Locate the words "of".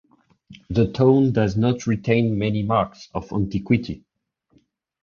3.13-3.31